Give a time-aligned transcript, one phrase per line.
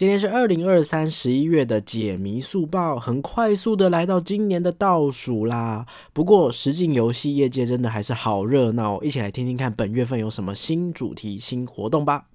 [0.00, 5.84] 今天是二零二三十一月的解谜速报，很快速的来到今年的倒数啦。
[6.14, 12.29] 不过，实境游戏业界真的还是好热闹，一起来听听看本月份有什么新主题、新活动吧。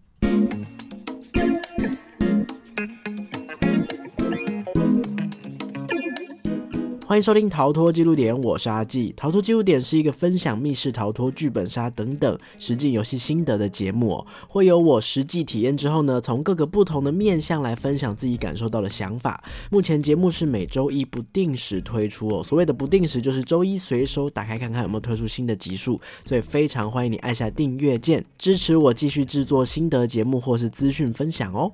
[7.08, 9.14] 欢迎收听逃脱记录点，我是阿纪。
[9.16, 14.26] 逃脱记录点是一个分享密室逃脱、剧本杀等等实际游戏心得的节目哦。
[14.48, 19.44] 会有我实际体验之后呢，从各个不同的面向来分享自己感受到的想法。
[19.70, 22.44] 目前节目是每周一不定时推出哦。
[22.44, 26.02] 所谓的不定时，就是周一随手打开看看有没有推出新的集数。
[26.24, 31.72] 所以非常欢迎你按下订阅键，支持我继续制作心得节目或是资讯分享哦。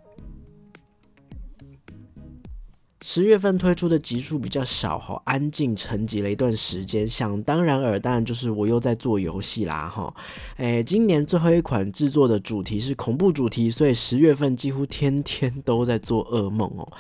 [3.04, 7.08] 十月份推出的集数比较少，哈，安静沉寂了一段时间。
[7.08, 10.14] 想当然尔，当然就是我又在做游戏啦，哈。
[10.58, 16.92] 诶，今年最后一款制作的主题是恐怖主题，所以十月份几乎天天都在做噩梦哦。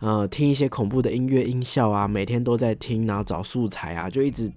[0.00, 4.50] 呃，听一些恐怖的音乐音效啊，每天都在听，然后找素材啊，就一直。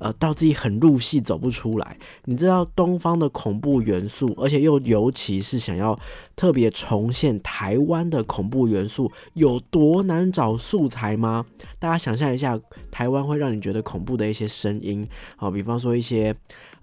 [0.00, 1.96] 呃，到自己很入戏走不出来。
[2.24, 5.96] 你知道东方的恐怖元素，而且又尤其是想要
[6.34, 11.46] 特别重现台湾的恐怖元素，有多难找素材吗？
[11.78, 12.58] 大家想象一下，
[12.90, 16.34] 台湾会让你觉得恐怖的一些声音，好，比方说一些。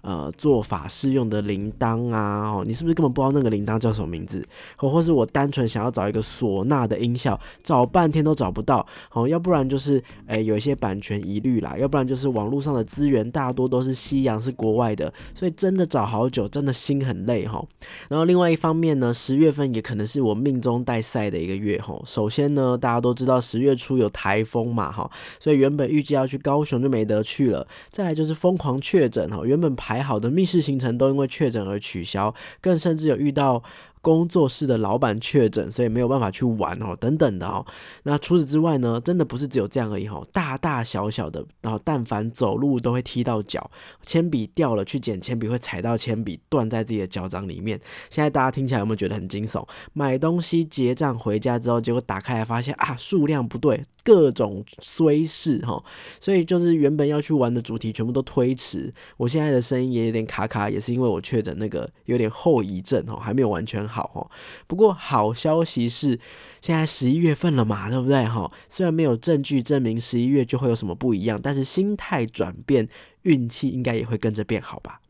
[0.08, 4.42] 呃，做法事用的铃铛啊，哦，你是不是根本不知道那个铃铛叫什么名字？
[4.78, 17.62] 或或是我单纯想要找一个唢呐的音效，找半天都找不到，哦，要不然就是诶有一些版权疑虑啦，要不然就是网络上的资源大多都是西洋，是国外的，所以真的找好久，真的心很累哈。
[18.08, 21.94] 然后另外一方面呢，十月份也可能是我命中带赛的一个月哈。
[22.06, 27.68] 首先呢，大家都知道十月初有台风嘛哈，所以原本预计要去高雄就没得去了。
[27.90, 29.97] 再来就是疯狂确诊哈，原本排。
[29.98, 33.62] 还好的密室行程都因为确诊而取消，更甚至有遇到。
[34.00, 37.66] 工作室的老板确诊，所以没有办法去玩哦，等等的哦。
[38.04, 43.70] 那除此之外呢，真的不是只有这样而已哦，大大小小的，然后但凡走路都会踢到脚，
[44.02, 47.78] 铅笔掉了去捡铅笔会踩到铅笔，断在自己的脚掌里面。
[48.08, 49.66] 现在大家听起来有没有觉得很惊悚？
[49.92, 55.84] 买东西结账回家之后，结果打开来发现啊，数量不对，各种衰事哈。
[56.18, 58.90] 所以就是原本要去玩的主题全部都推迟。
[59.18, 63.86] 我现在的声音也有点卡卡，也是因为我确诊那个有点后遗症哈，还没有完全。
[63.86, 64.30] 好哈，
[64.66, 66.18] 不过好消息是，
[66.62, 68.50] 现在十一月份了嘛，对不对哈？
[68.68, 72.88] 虽然没有证据证明十一月就会有什么不一样，但是心态转变，
[73.22, 75.00] 运气应该也会跟着变好吧。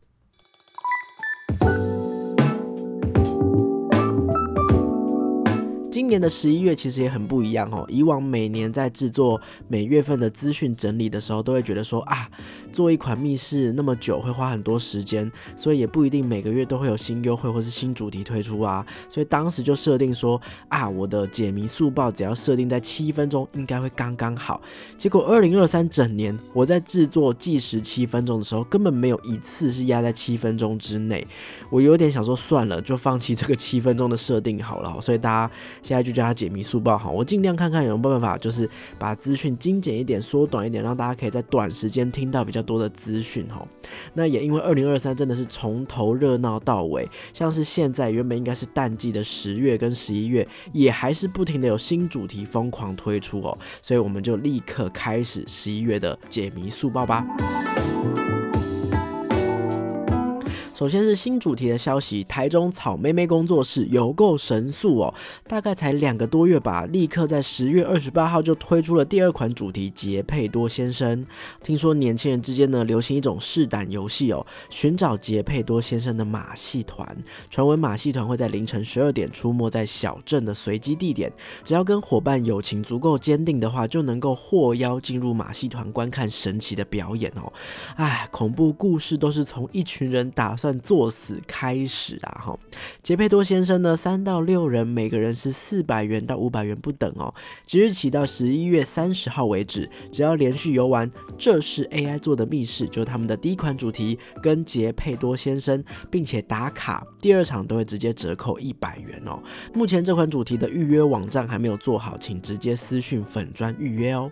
[5.91, 7.83] 今年的十一月其实也很不一样哦。
[7.89, 12.29] 以往每年在制作每月份的资讯整理的时候，都会觉得说啊，
[12.71, 18.85] 做一款密室那么久会花很多时间，所以也不一定每个月都会有新优惠或是新主题推出啊。
[19.09, 24.61] 所以当时就设定说啊，我的解谜速报只要设定在七分钟，应该会刚刚好。
[24.95, 31.25] 结果二零二三整年我在制作计时七分钟的时候，根本没有一次是压在七分钟之内。
[31.71, 35.01] 我有点想说算了，就放弃这个七分钟的设定好了。
[35.01, 35.51] 所以大家。
[35.81, 43.65] 现在就叫他解谜速报哈，我尽量看看有没有办法，就是把资讯精简一点、缩短一点，让大家可以在短时间听到比较多的资讯哈。
[44.13, 57.25] 那也因为二零二三真的是从头热闹到尾，像是现在原本应该是淡季的十月跟十一月，也还是不停的有新主题疯狂推出哦，所以我们就立刻开始十一月的解谜速报吧。
[60.79, 65.13] 首先是新主题的消息，台中草妹妹工作室有够神速哦，
[65.45, 71.25] 大概才两个多月吧，立刻在十月二十八号就推出了第二款主题杰佩多先生。
[71.61, 77.05] 听说年轻人之间呢流行一种试胆游戏哦，寻找杰佩多先生的马戏团。
[77.51, 81.29] 传闻马戏团会在凌晨十二点出没在小镇的随机地点，
[81.65, 87.51] 只要跟伙伴友情足够坚定的话，就能够获邀进入马戏团观看神奇的表演哦。
[87.97, 90.68] 哎，恐怖故事都是从一群人打算。
[90.79, 92.41] 作死开始啊！
[92.45, 92.59] 哈，
[93.01, 97.33] 杰佩多先生呢，三到六人，每个人是四百元到五百元不等哦。
[97.65, 109.41] 即日起到十一月三十号为止，只要连续游玩，这是 AI 做的密室，就是他们的第一款主题，跟杰佩多先生，并且打卡，第二场都会直接折扣一百元哦。
[109.73, 114.29] 目前这款主题的预约网站还没有做好，请直接私讯粉砖预约哦。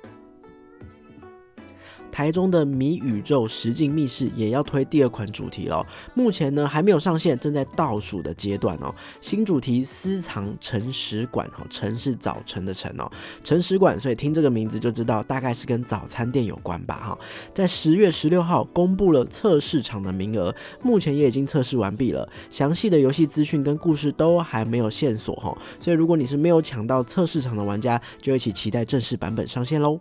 [2.17, 5.85] 台中的谜宇宙实境密室也要推第二款主题了，
[6.15, 8.91] 目前呢还没有上线，正在倒数的阶段哦。
[9.21, 13.07] 新主题私藏城史馆，哈，城是早晨的晨哦，
[13.43, 17.19] 城史馆，所以听这个名字就知道大概是跟早餐店有关吧，哈。
[17.53, 25.55] 在十月十六号公布了测试场的名额，目前也已经测试完毕了，详细的游戏资讯跟故事都还没有线索，哈。
[25.79, 29.99] 所以如果你是没有抢到测试场的玩家，就一起期待正式版本上线喽。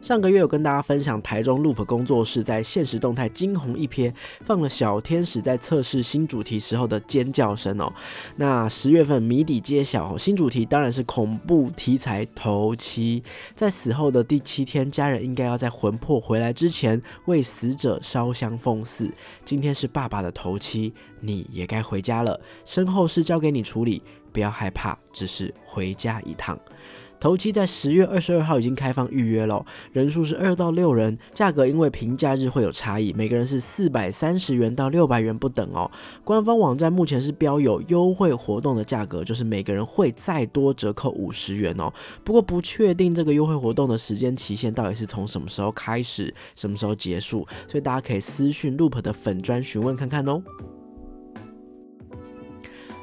[0.00, 4.14] 上个月有跟大家分享台中 Loop 工作室在现实动态惊鸿一瞥，
[4.46, 7.92] 放了小天使在测试新主题时候的尖叫声哦。
[8.36, 13.22] 那十月份谜底揭晓哦，新主题当然是恐怖题材头七，
[13.56, 19.12] 在死后的第七天，家人应该要在魂魄回来之前为死者烧香奉祀。
[19.44, 24.00] 今天是爸爸的头七，你也该回家了，身后事交给你处理，
[24.32, 26.58] 不要害怕，只是回家一趟。
[27.20, 35.90] 头期在十月二十二号已经开放预约了，人数是二到六人，价格因为平假日会有差异，每个人是四百三十元到六百元不等哦。
[36.24, 41.92] 官方网站目前是标有优惠活动的价格，就是每个人会再多折扣五十元哦。
[42.22, 50.42] 不过不确定这个优惠活动的时间期限到底是从什么时候开始，什么时候结束，所以大家可以私讯 Loop 的粉砖询问看看哦。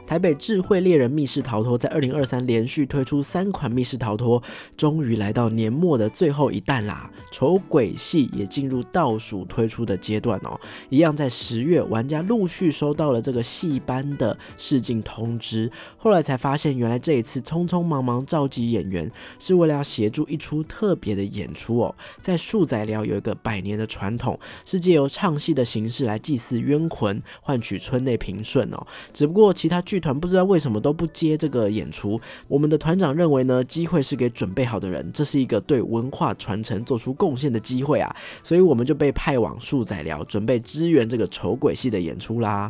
[0.06, 4.42] 台北智慧猎人密室逃脱在二零二三连续推出三款密室逃脱，
[4.78, 7.10] 终于来到年末的最后一弹啦！
[7.32, 10.60] 丑鬼戏也进入倒数推出的阶段哦。
[10.90, 21.96] 一样在十月，玩家陆续收到了这个戏班的试镜通知，后来才发现，原来这一次匆匆忙忙召集演员，是为了要协助一出特别的演出哦。
[22.22, 28.86] 在树仔寮有一个百年的传统，是借由唱戏的形式来祭祀冤魂，换取村内平顺哦。
[29.12, 29.95] 只不过其他剧。
[29.96, 32.20] 剧团不知道为什么都不接这个演出。
[32.50, 38.14] 我们的团长认为呢，机会是给准备好的人，这是一个对文化传承做出贡献的机会啊，
[38.44, 42.70] 所以我们就被派往树仔寮，准备支援这个丑鬼戏的演出啦。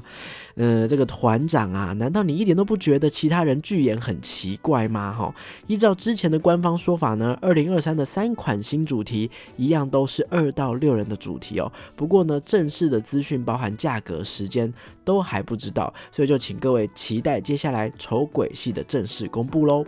[0.53, 5.11] 呃，这个团长啊，难道你一点都不觉得其他人剧演很奇怪吗？
[5.11, 5.33] 哈，
[5.65, 11.71] 依照之前的官方说法呢，二零二三的三款新主题一样都是二到六人的主题哦。
[11.95, 14.71] 不过呢，正式的资讯包含价格、时间
[15.03, 19.85] 都还不知道，所以就请各位期期待接下来丑鬼戏的正式公布喽。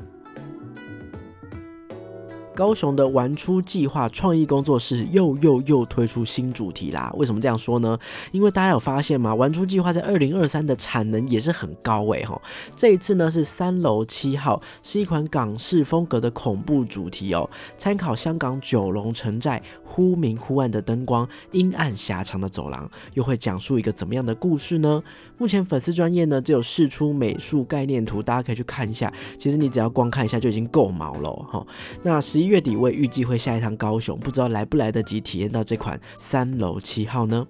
[2.57, 7.13] 高雄的玩出计划创意工作室又又又推出新主题啦！
[7.15, 7.95] 为什么这样说呢？
[8.31, 9.35] 因为大家有发现吗？
[9.35, 12.41] 玩出计划在二零二三的产能也是很高诶哈。
[12.75, 25.03] 这一次呢是三楼七号，是一款港式风格的恐怖主题哦，参考香港九龙城寨忽明忽暗的灯光、阴暗狭长的走廊，又会讲述一个怎么样的故事呢？
[25.37, 29.13] 目前粉丝专业呢只有试出美术概念图，大家可以去看一下。
[29.37, 31.63] 其实你只要光看一下就已经够毛了哈。
[32.01, 37.47] 那十一月底我也预计会下一趟高雄，不知道来不来得及体验到这款三楼七号呢？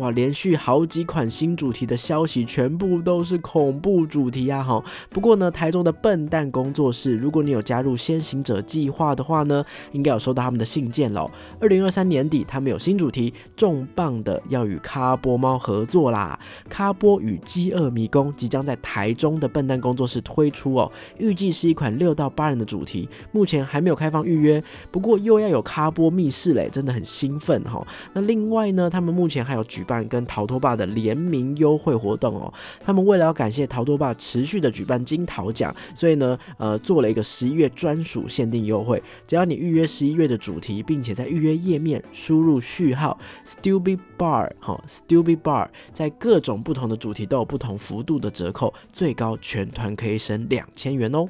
[0.00, 4.62] 哇，连续好几款新主题的消息，全部都是恐怖主题啊！
[4.62, 9.62] 哈，不过呢，台中的笨蛋工作室，如果你有加入先行者计划的话呢，
[9.92, 11.30] 应该有收到他们的信件喽。
[11.60, 16.40] 二零二三年底，他们有新主题，重磅的要与卡波猫合作啦！
[16.70, 27.86] 卡波与饥饿迷宫即将在台中的笨蛋工作室推出哦，预计是一款六到八人的主题，目前还没有开放预约，不过又要有卡波密室嘞，真的很兴奋哈。
[28.14, 51.28] 那另外呢，他们目前还有举办跟逃脱爸的联名优惠活动哦，他们为了要感谢逃脱爸持续的举办金桃奖，所以呢，呃，做了一个十一月专属限定优惠，只要你预约十一月的主题，并且在预约页面输入序号 Stupid Bar 哈，Stupid Bar，在各种不同的主题都有不同幅度的折扣，最高全团可以省两千元哦。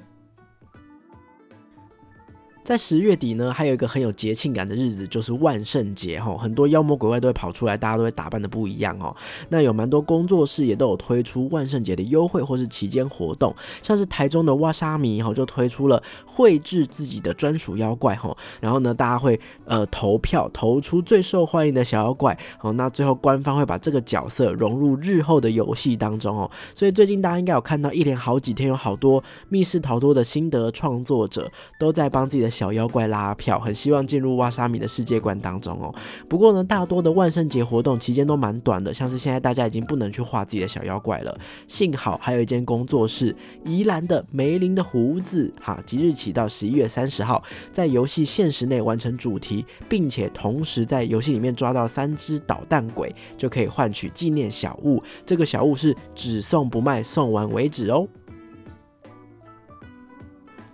[2.62, 6.36] 在十月底呢，还有一个很有节庆感的日子，就是万圣节哈。
[6.36, 9.16] 很多妖魔鬼怪都会跑出来，大家都会打扮的不一样哦。
[9.48, 13.52] 那有蛮多工作室也都有推出万圣节的优惠或是期间活动，
[13.82, 18.36] 像是台中的哇沙米哈就推出了绘制自己的专属妖怪哈。
[18.60, 22.72] 然后呢，大家会呃投票投出最受欢迎的小妖怪哦。
[22.74, 26.48] 那最后官方会把这个角色融入日后的游戏当中哦。
[26.74, 32.49] 所以最近大家应该有看到一连好几天有好多密室逃脱的心得创作者都在帮自己的。
[32.50, 35.94] 小妖怪拉票，很希望进入瓦沙米的世界观当中哦。
[36.28, 41.38] 不过呢，大多的万圣节活动期间都蛮短的，像是现在大家已经不能去画自己的小妖怪了。
[41.68, 55.02] 幸好还有一间工作室，宜兰的梅林的胡子，哈，即日起到十一月三十号，在游戏现实内完成主题，并且同时在游戏里面抓到三只捣蛋鬼，就可以换取纪念小物。
[55.24, 58.06] 这个小物是只送不卖，送完为止哦。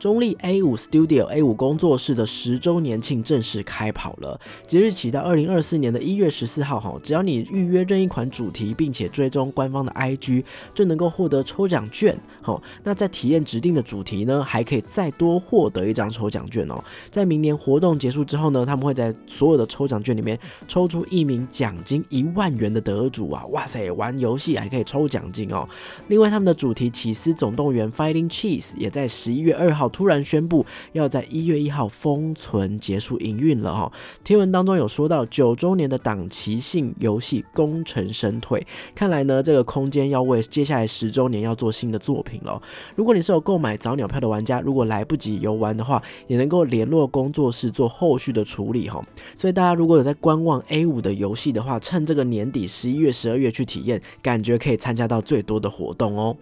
[0.07, 12.17] 中立 A 五 Studio A 五工作室的十周年庆正式开跑了，即日起到二零二四年的一月十四号哈，只要你预约任一款主题，并且追踪官方的 IG，就能够获得抽奖券。
[12.41, 16.81] 好，那在体验指定的主题呢，还可以再多获得一张抽奖券哦。
[17.11, 23.45] 在明年活动结束之后呢，他们会在所有的抽奖券里面抽出一名奖金一万元的得主啊！
[23.47, 25.69] 哇塞，玩游戏还可以抽奖金哦。
[26.07, 33.91] 另外，他们的主题《起司总动员 Fighting Cheese》也在十一月二号突然宣布要在一月一号封存结束营运了哈。
[34.23, 38.63] 天文当中有说到九周年的档期性游戏功成身退，
[38.95, 42.61] 看来呢这个空间要为接下来十周年要做新的作品了。
[42.95, 49.03] 如果你是有购买早鸟票的玩家，如果来不及游玩的话，也能够联络工作室做后续的处理哈。
[49.35, 56.37] 所以大家如果有在观望 A 五的游戏的话，趁这个年底十一月、十二月去体验，感觉可以参加到最多的活动哦。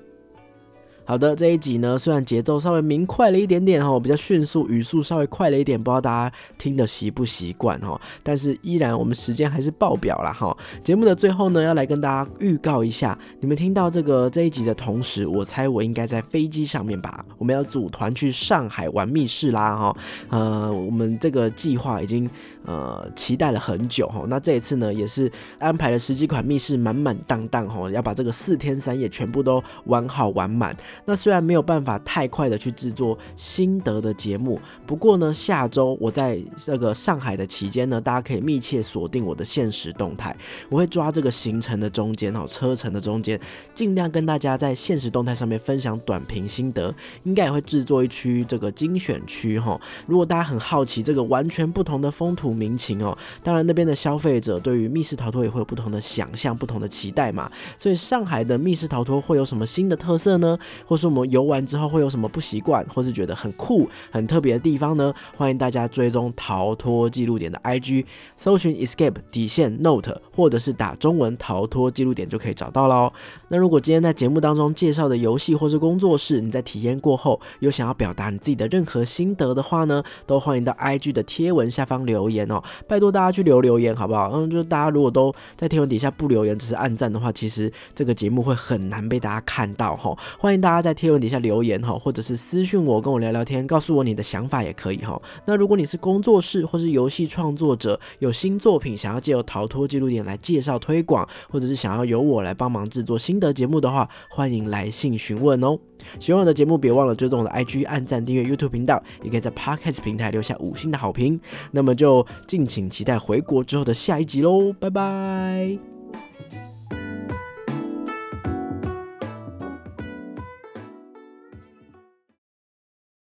[1.07, 8.01] 好的，这一集呢，虽然节奏稍微明快了一点点哈，比较迅速，语速稍微快了一点，不知道大家听得习不习惯哈。
[8.23, 10.57] 但是依然我们时间还是爆表了哈。
[10.83, 17.23] 节目的最后呢，要来跟大家预告一下，你们听到这个这一集的同时，我猜我应该在飞机上面吧？
[17.37, 19.97] 我们要组团去上海玩密室啦哈。
[20.31, 22.29] 呃，我们这个计划已经
[22.65, 24.25] 呃期待了很久哈。
[24.29, 30.77] 那这一次呢，也是安排了十几款密室，满满当当哈，要把这个四天三夜全部都玩好玩满。
[31.05, 40.37] 那虽然没有办法太快的去制作心得的节目，不过呢，下周我在这个上海的期间呢，大家可以密切锁定我的现实动态，
[40.69, 43.39] 我会抓这个行程的中间哈，车程的中间，
[43.75, 46.95] 尽量跟大家在现实动态上面分享短评心得，
[47.25, 49.81] 应该也会制作一区这个精选区哈。
[50.07, 60.59] 如果大家很好奇这个完全不同的风土民情哦，当然那边的消费者对于密室逃脱也会有不同的想象、不同的期待嘛，所以上海的密室逃脱会有什么新的特色呢？
[60.87, 65.13] 或是我们游玩之后会有什么不习惯，或是觉得很酷、很特别的地方呢？
[65.37, 68.05] 欢迎大家追踪逃脱记录点的 IG，
[68.37, 73.13] 搜寻 Escape 底线 Note，或者是打中文逃脱记录点就可以找到喽。
[73.49, 82.63] 那如果今天在节目当中介绍的游戏或是工作室，你在体验过后有想要表达你自己的任何心得的话呢，都欢迎到 IG 的贴文下方留言哦。
[82.87, 84.31] 拜托大家去留留言好不好？
[84.33, 90.17] 嗯，就是大家如果都在贴文底下不留言，只是按赞的话，其实这个节目会很难被大家看到哈。
[90.39, 90.85] 欢迎大家。
[90.85, 95.19] 在贴文底下留言哈，或者是私讯我，跟我聊聊天，告诉我你的想法也可以哈。
[95.47, 105.79] 那如果你是工作室或是游戏创作者，有新作品想要借由逃脱记录点来介绍推广，或者是想要由我来帮忙制作心得节目的话，欢迎来信询问哦。
[106.19, 111.41] 喜欢我的节目，别忘了追踪我的 IG，按赞订阅 YouTube 频道，也可以在 Podcast 平台留下五星的好评。
[111.71, 115.94] 那么就敬请期待回国之后的下一集喽，拜拜。